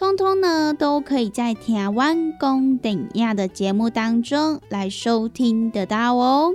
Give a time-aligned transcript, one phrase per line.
[0.00, 6.54] 通通呢，都可以在《台湾公等亚》的节目当中来收听得到哦。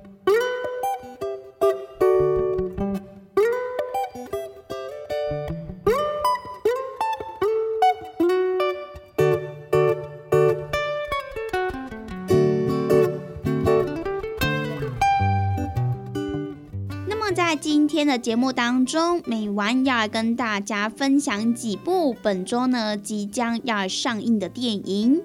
[17.91, 25.21] 天的节目当中，每晚要来跟大家分享几部本周呢即将要上映的电影。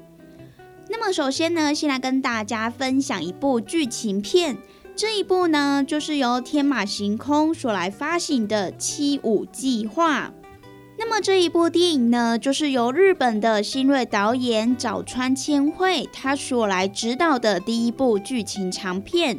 [0.89, 4.57] 那么首先呢，先来跟大家分享一部剧情片。
[4.97, 10.27] 这一部呢，就是由天马行空所来发行的《七五计划》。
[10.99, 19.39] 那么这一部电影呢，就是由日本的新锐导演早川千惠他所来指导的第一部剧情长片。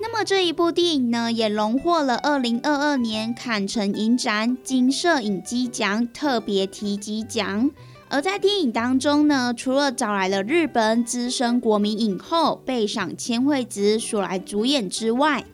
[0.00, 7.70] 那么这一部电影呢，也荣获了二零二二年坎城影展金摄影机奖特别提及奖。
[8.08, 15.44] 而在电影当中呢，除了找来了日本资深国民影后贝赏千惠子所来主演之外，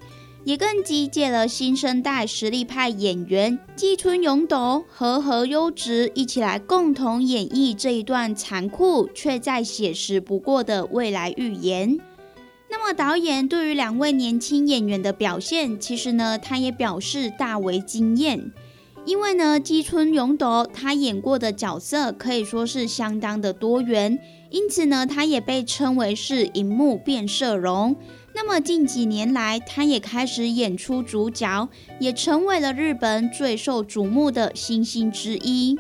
[0.45, 11.99] 也更集结了新生代实力派演员纪春勇斗和和优直一起来共同演绎这一段残酷却再写实不过的未来预言。
[12.77, 18.51] 那么导演对于两位年轻演员的表现，其实呢，他也表示大为惊艳。
[19.05, 24.19] 因为呢，基村勇斗他演过的角色可以说是相当的多元，
[24.51, 27.95] 因此呢，他也被称为是荧幕变色龙。
[28.35, 31.69] 那么近几年来，他也开始演出主角，
[32.01, 35.79] 也成为了日本最受瞩目的新星之一。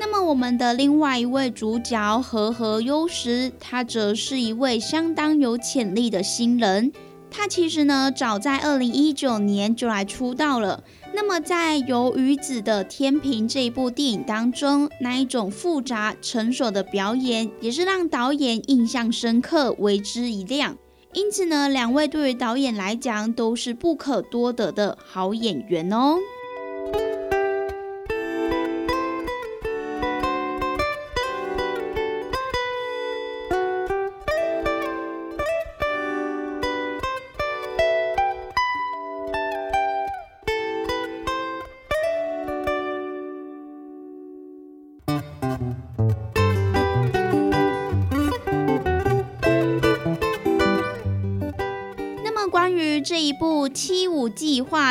[0.00, 6.92] 那么，我们的另外一位主角和和优实，他则是一位相当有潜力的新人。
[7.28, 10.84] 他其实呢，早在二零一九年就来出道了。
[11.12, 20.76] 那么，在《由鱼子的天平》这一部电影当中，那一种复杂成熟的表演，也是让导演印象深刻，为之一亮。
[21.12, 26.18] 因此呢，两位对于导演来讲，都是不可多得的好演员哦。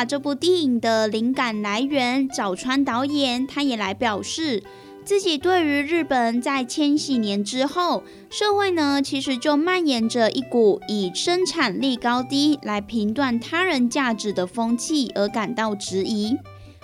[0.04, 4.62] 这部电影的灵感来源，早川导演他也来表示，
[5.04, 16.36] 自己对于日本在千禧年之后，社会呢其实就蔓延着一股以生产力高低来评断他人价值的风气而感到质疑。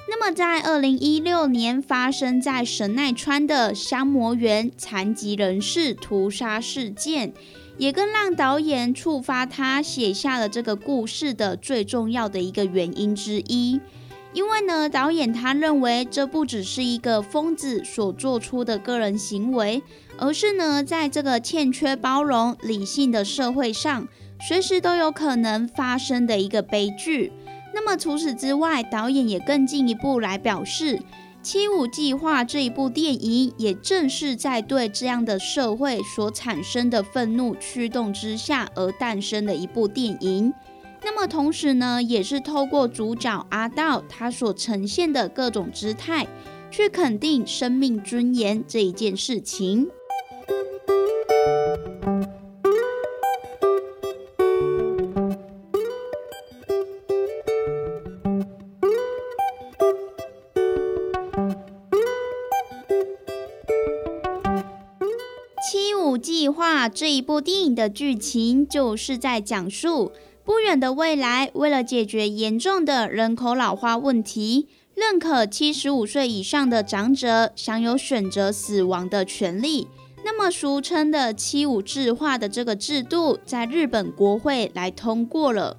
[0.06, 7.32] 那么在二零一六年发生在神奈川的香魔园残疾人士屠杀事件。
[7.76, 13.80] 也更让导演触发他写下了这个故事的最重要的一个原因之一，
[14.32, 19.82] 因为呢，导演他认为这不只是一个疯子所做出的个人行为，
[20.18, 24.06] 而是呢，在这个欠缺包容、理性的社会上，
[24.46, 27.32] 随时都有可能发生的一个悲剧。
[27.72, 30.96] 那么除此之外，导演也更进一步来表示，
[31.44, 40.54] 《七五计划》这一部电影也正是在对这样的社会所产生的愤怒驱动之下而诞生的一部电影。
[41.02, 46.26] 那么同时呢，也是透过主角阿道他所呈现的各种姿态，
[46.70, 49.86] 去肯定生命尊严这一件事情。
[66.88, 70.12] 这一部电影的剧情，就是在讲述。
[70.44, 79.88] 不远的未来，为了解决严重的人口老化问题，认可七十五岁以上的长者享有选择死亡的权利。
[80.22, 85.76] 那么，俗称的“七五制化”的这个制度，在日本国会来通过了。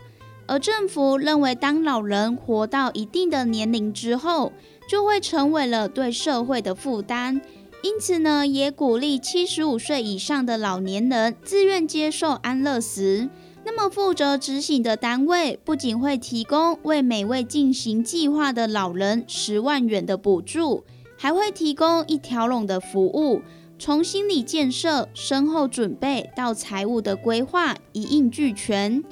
[0.48, 4.54] 而政府认为，当老人活到一定的年龄之后，
[4.88, 7.42] 就会成为了对社会的负担。
[7.86, 13.30] 因此呢，也鼓励七十五岁以上的老年人自愿接受安乐死。
[13.64, 20.84] 那么负责执行的单位不仅会提供为每位进行计划的老人十万元的补助，
[21.16, 23.44] 还会提供一条龙的服务，
[23.78, 29.04] 从心理建设、身后准备到财务的规划，一应俱全。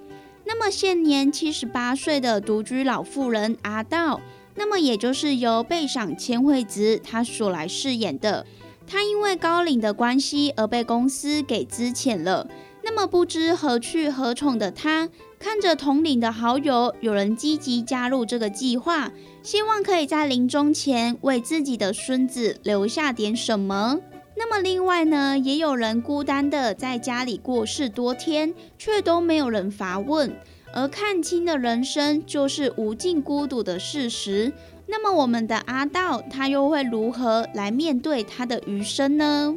[0.45, 4.19] 那么现年七十八岁的独居老妇人阿道，
[4.55, 8.45] 那么也就是由背赏千惠子她所来饰演的，
[8.93, 12.47] 他因为高龄的关系而被公司给资遣了。
[12.83, 15.09] 那么不知何去何从的他，
[15.39, 19.11] 看着同龄的好友有人积极加入这个计划，
[19.41, 23.97] 希望可以在临终前为自己的孙子留下点什么。
[24.37, 30.35] 那么另外呢，也有人孤单的在家里过世多天，却都没有人发问。
[30.75, 34.51] 而看清的人生就是无尽孤独的事实。
[34.87, 39.55] 那么我们的阿道，他又会如何来面对他的余生呢？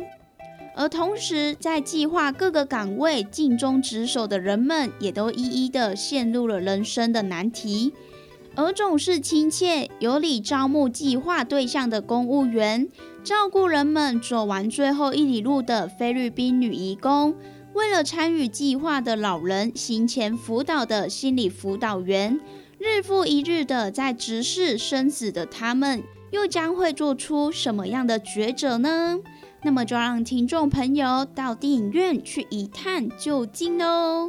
[0.75, 7.93] 而同时，在计划各个岗位尽忠职守的人们，也都一一的陷入了人生的难题。
[8.55, 12.89] 而总是亲切有礼招募计划对象的公务员，
[13.23, 17.35] 照顾人们走完最后一里路的菲律宾女义工，
[17.75, 22.41] 为了参与计划的老人行前辅导的心理辅导员，
[22.87, 29.19] 日复一日的在直视生死的他们，又将会做出什么样的抉择呢？
[29.65, 34.29] 那么就让听众朋友到电影院去一探究竟喽！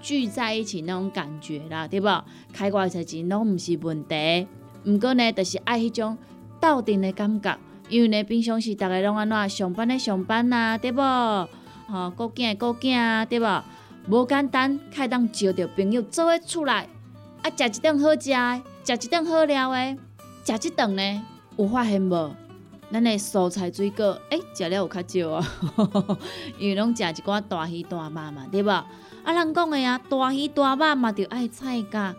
[0.00, 2.08] 聚在一起那种感觉啦，对不？
[2.52, 4.46] 开外头钱拢毋是问题，
[4.84, 6.16] 毋过呢，就是爱迄种
[6.60, 7.58] 斗阵的感觉。
[7.88, 11.00] 因为呢，平常时逐个拢安怎上班的上班啊，对不？
[11.00, 13.46] 吼，顾囝的顾囝啊，对不？
[14.08, 16.88] 无简单，开当招着朋友做伙出来，
[17.42, 19.96] 啊，食一顿好食的，食一顿好料的，
[20.44, 21.22] 食一顿呢，
[21.56, 22.34] 有发现无？
[22.90, 25.46] 咱的蔬菜水果，诶，食了有较少啊，
[26.58, 28.70] 因为拢食一寡大鱼大肉嘛，对无？
[28.70, 28.86] 啊，
[29.32, 32.14] 人讲的啊，大鱼大肉嘛，就爱菜价。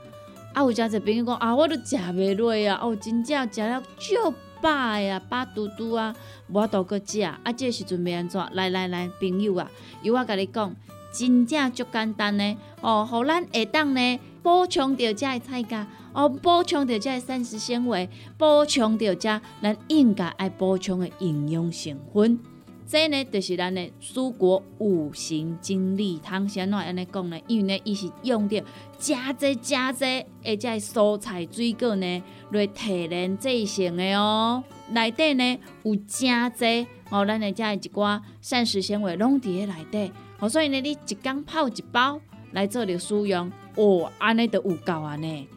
[0.54, 6.16] 啊，有诚侪朋友讲啊，我都食袂落啊，哦，真正食了足饱呀，饱嘟嘟啊，
[6.48, 7.22] 无多搁食。
[7.22, 8.40] 啊，这时阵要安怎？
[8.54, 9.70] 来来来，朋友啊，
[10.04, 10.76] 由我甲你讲，
[11.12, 12.58] 真正足简单呢。
[12.82, 22.40] 哦，互咱下当呢补充着遮的菜价，哦，补充着遮的膳食纤维，补充着遮咱应该爱补充的营养成分。
[22.88, 28.64] 这呢就是咱的蔬果五行精力汤，先来安尼讲呢，因为呢，伊是用着
[28.98, 30.04] 加济加济，
[30.44, 34.64] 而且蔬菜水果呢来提炼制成的哦。
[34.90, 42.20] 内底呢有加济哦，咱的遮一寡膳食纤维拢伫咧内底，哦，所以呢，你一缸泡一包
[42.54, 45.48] 来做着使用，哦，安尼都有够安尼。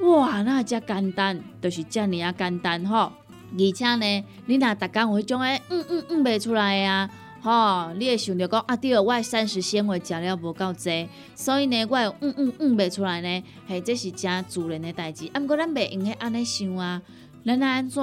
[0.00, 3.12] 哇，那遮简单，就是遮尔啊简单吼。
[3.52, 7.08] 而且呢，你若逐工有迄种诶，嗯嗯嗯袂出来啊，
[7.40, 15.30] 吼，你会想着讲啊，对，我诶膳食纤维食了无够济，所以呢，我会嗯嗯嗯袂出来呢，嘿，这是真自然诶代志。
[15.32, 17.00] 啊，毋过咱袂用许安尼想啊，
[17.44, 18.02] 咱安怎，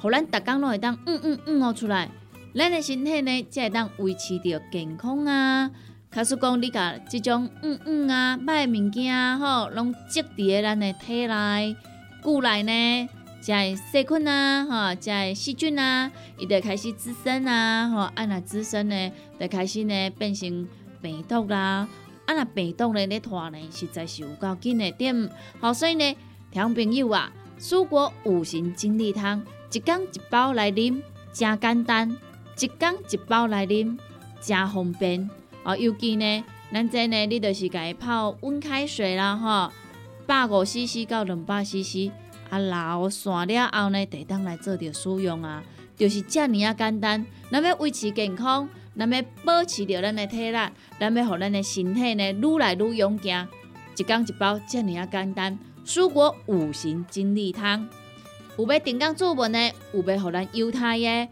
[0.00, 2.10] 互咱逐工拢会当嗯嗯嗯哦出来，
[2.54, 5.70] 咱诶身体呢才会当维持着健康啊。
[6.14, 11.76] 假使讲你甲即种嗯嗯啊歹物件吼，拢积伫咧咱诶体内、
[12.22, 13.08] 骨内呢？
[13.40, 20.66] 在细菌啊，哈，在细菌啊，伊就开始滋生啊，吼，啊若滋生呢，就开始呢变成
[21.02, 21.88] 病毒啦，
[22.26, 25.28] 啊若病毒呢咧拖呢，实在是有够紧的点，
[25.60, 26.16] 好，所以呢，
[26.52, 29.42] 听朋友啊，蔬果五行精力汤，
[29.72, 31.02] 一缸一包来啉，
[31.32, 32.16] 真简单，
[32.58, 33.98] 一缸一包来啉，
[34.40, 35.28] 真方便，
[35.64, 39.72] 哦，尤其呢，咱这呢，你就是家泡温开水啦，吼，
[40.26, 42.10] 百五 CC 到两百 CC。
[42.50, 45.64] 啊，老散了后呢，得当来做着使用啊，
[45.96, 47.24] 就是遮尔啊简单。
[47.50, 50.58] 咱要维持健康，咱要保持着咱的体力，
[51.00, 53.48] 咱要互咱的身体呢愈来愈勇健。
[53.96, 55.58] 一缸一包，遮尔啊简单。
[55.86, 57.88] 蔬果五行精力汤，
[58.58, 61.28] 有要订购注文呢，有要互咱犹太耶，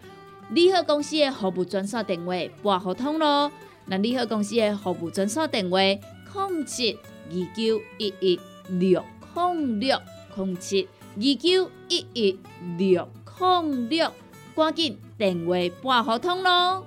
[0.51, 3.53] 利好公司的服务专线电话拨互通咯。
[3.87, 6.99] 那利好公司的服务专线电话：零七
[7.31, 10.01] 二九一一六零六
[10.37, 10.89] 零七。
[11.15, 12.41] 二九一一
[12.79, 13.07] 六
[13.39, 14.11] 零六，
[14.57, 16.87] 赶紧电话拨合通咯！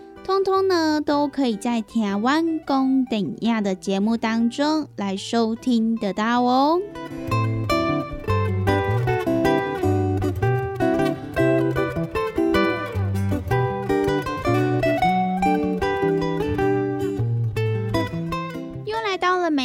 [0.31, 6.79] 通通呢，都可以在台湾公等亚的节目当中来收听得到哦。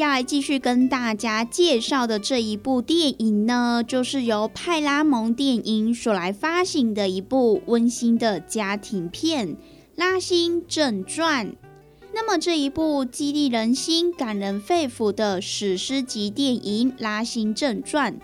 [0.00, 9.48] 要来继续跟大家介绍的这一部电影呢，就是由派拉蒙电影所来发行的一部温馨的家庭片
[9.96, 11.48] 《拉辛正传》。
[12.14, 18.14] 那么这一部激励人心、感人肺腑的史诗级电影《拉辛正传》，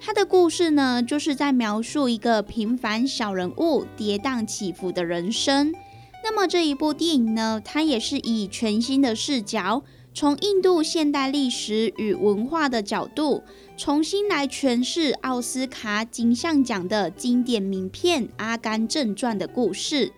[0.00, 5.74] 它的故事呢，就是在描述一个平凡小人物跌宕起伏的人生。
[6.22, 9.82] 那么这一部电影呢，它也是以全新的视角。
[10.16, 13.42] 从印度现代历史与文化的角度，
[13.76, 20.12] 重新来诠释奥斯卡金像奖的经典名片《阿甘正传》的故事。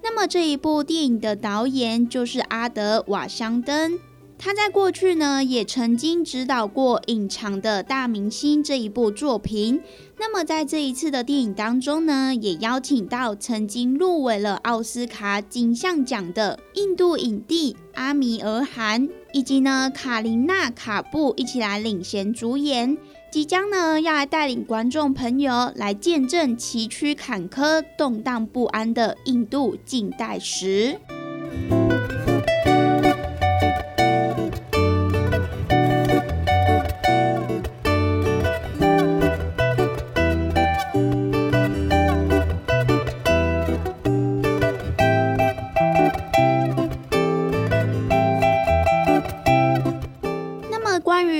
[0.00, 3.98] 那么这一部电影的导演就是阿德瓦香登，
[4.44, 9.80] 他在过去呢，也曾经指导过《隐藏的大明星》这一部作品。
[10.18, 22.98] 那么在这一次的电影当中呢，也邀请到曾经入围了奥斯卡金像奖的印度影帝阿米尔汗，以及呢卡琳娜卡布一起来领衔主演，
[23.30, 30.98] 即将呢要来带领观众朋友来见证崎岖坎坷、动荡不安的印度近代史。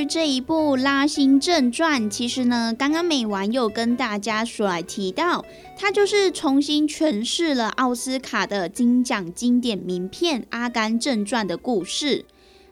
[0.04, 5.44] 这一部《拉辛正传》，其实呢，刚刚美完又跟大家所来提到，
[5.78, 12.24] 它就是重新诠释了奥斯卡的金奖经典名片《阿甘正传》的故事。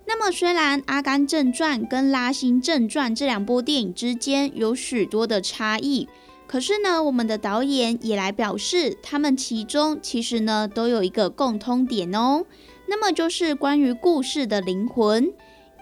[0.07, 6.09] 那么，虽然《阿甘正传》跟《拉辛正传》这两部电影之间有许多的差异，
[6.47, 12.45] 可是呢，我们的导演也来表示，他们其中其实呢都有一个共通点哦，
[12.89, 15.33] 那么就是关于故事的灵魂。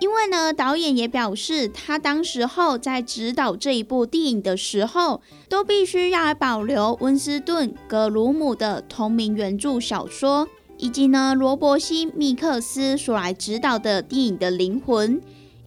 [0.01, 15.21] 因为呢，导演也表示，他当时候在指导这一部电影的时候，都必须要保留温斯顿·格鲁姆的同名原著小说，以及呢罗伯西密克斯所来指导的电影的灵魂。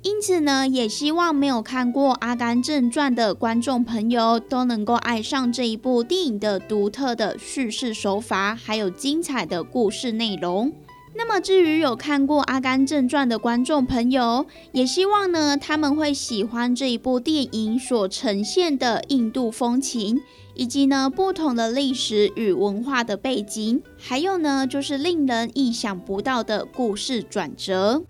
[0.04, 10.72] 因此呢，也希望没有看过《阿甘正传》的观众朋友都能够爱上这一部电影的独特的叙事手法，还有精彩的故事内容。
[11.14, 20.20] 那么，至于有看过《阿甘正传》的观众朋友，也希望呢他们会喜欢这一部电影所呈现的印度风情，
[20.56, 28.04] 以及呢不同的历史与文化的背景，还有呢就是令人意想不到的故事转折。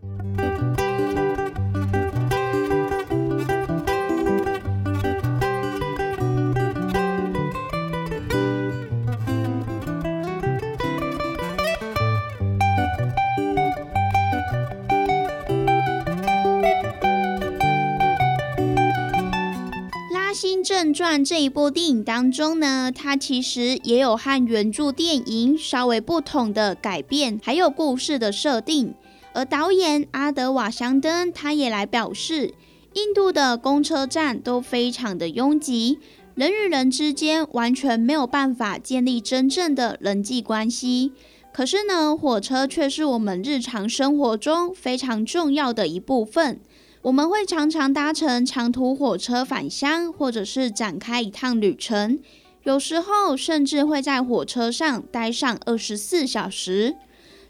[20.81, 28.95] 正传这一部电影当中呢，它其实也有和原著电影稍微不同的改变，还有故事的设定。
[29.33, 32.55] 而导演阿德瓦香登他也来表示，
[32.93, 35.99] 印度的公车站都非常的拥挤，
[36.33, 41.11] 人与人之间完全没有办法建立真正的人际关系。
[41.53, 46.59] 可是呢，火车却是我们日常生活中非常重要的一部分。
[47.03, 52.19] 我们会常常搭乘长途火车返乡，或者是展开一趟旅程，
[52.63, 56.95] 有时候甚至会在火车上待上二十四小时，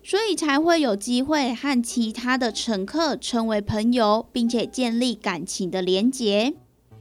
[0.01, 6.53] 所以才会有机会和其他的乘客成为朋友，并且建立感情的连结。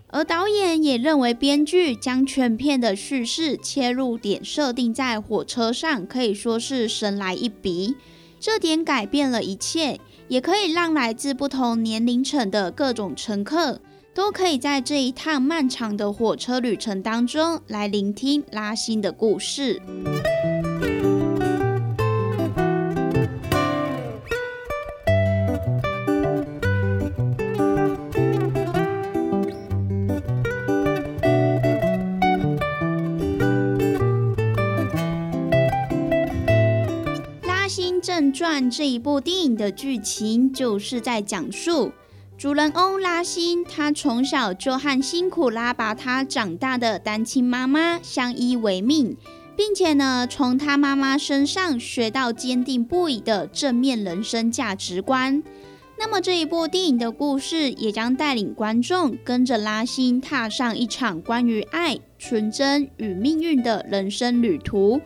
[0.08, 7.94] 而导演也认为，编剧将全片的叙事切入点设定在火车上，可以说是神来一笔，
[8.40, 10.00] 这点改变了一切。
[10.30, 13.80] 也可以让来自不同年龄层的各种乘客，
[14.14, 19.82] 都可以在这一趟漫长的火车旅程当中来聆听拉辛的故事。
[38.50, 41.92] 传这一部电影的剧情就是在讲述
[42.36, 49.16] 主人翁拉辛，他从小就和辛苦拉拔他长大的单亲妈妈相依为命，
[49.56, 55.40] 并且呢，从他妈妈身上学到坚定不移的正面人生价值观。
[55.96, 65.00] 那么这一部电影的故事也将带领观众跟着拉辛踏上一场关于爱、纯真与命运的人生旅途。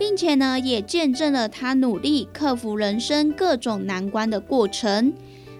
[0.00, 5.12] 并且呢，也见证了他努力克服人生各种难关的过程，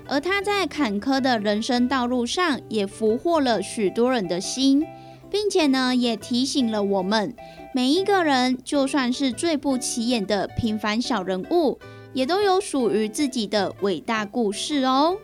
[0.07, 4.83] 而他在坎坷的人生道路上，也俘获了许多人的心，
[5.31, 7.35] 并且呢，也提醒了我们，
[7.74, 11.79] 每一个人，就算是最不起眼的平凡小人物，
[12.14, 15.18] 也都有属于自己的伟大故事哦。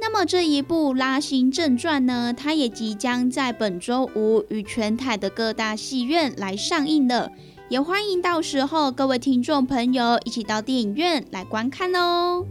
[0.00, 7.30] 那么这一部《拉辛正传》呢，它也即将在本周五与全台的各大戏院来上映了。
[7.70, 12.44] 也欢迎到时候各位听众朋友一起到电影院来观看哦。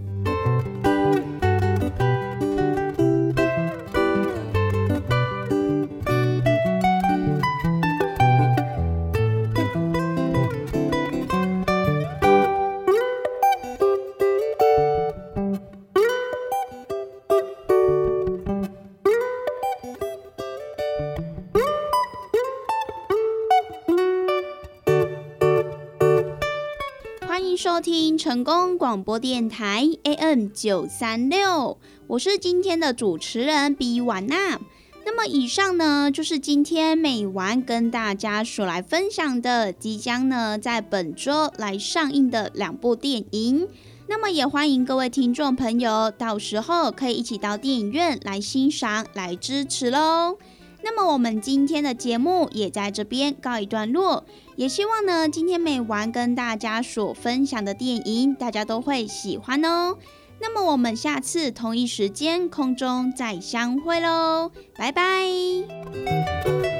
[27.79, 34.59] 收听成功广播电台 AM 九三六，我是今天的主持人 B 婉娜。
[35.05, 43.65] 那么以上呢，就是今天美完跟大家所来分享的，即将呢在本周来上映的两部电影。
[44.09, 50.37] 那么也欢迎各位听众朋友，到时候可以一起到电影院来欣赏、来支持喽。
[50.81, 54.23] 那么我们今天的节目也在这边告一段落，
[54.55, 59.97] 也希望呢今天每晚跟大家所分享的电影，大家都会喜欢哦。
[60.41, 66.78] 那么我们下次同一时间空中再相会喽，拜拜。